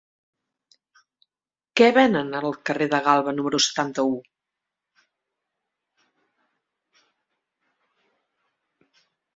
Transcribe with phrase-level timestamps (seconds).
[1.81, 4.17] Què venen al carrer de Galba número setanta-u?